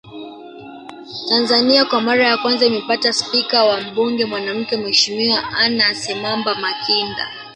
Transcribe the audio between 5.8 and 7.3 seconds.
Semamba Makinda